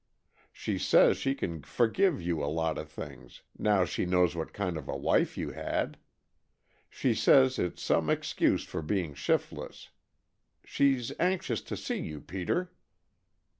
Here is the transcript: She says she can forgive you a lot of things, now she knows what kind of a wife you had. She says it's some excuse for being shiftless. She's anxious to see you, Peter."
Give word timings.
She 0.51 0.79
says 0.79 1.17
she 1.17 1.35
can 1.35 1.61
forgive 1.61 2.19
you 2.23 2.43
a 2.43 2.49
lot 2.51 2.79
of 2.79 2.89
things, 2.89 3.43
now 3.55 3.85
she 3.85 4.07
knows 4.07 4.35
what 4.35 4.51
kind 4.51 4.75
of 4.75 4.89
a 4.89 4.97
wife 4.97 5.37
you 5.37 5.51
had. 5.51 5.99
She 6.89 7.13
says 7.13 7.59
it's 7.59 7.83
some 7.83 8.09
excuse 8.09 8.63
for 8.63 8.81
being 8.81 9.13
shiftless. 9.13 9.89
She's 10.65 11.11
anxious 11.19 11.61
to 11.61 11.77
see 11.77 11.99
you, 11.99 12.19
Peter." 12.19 12.73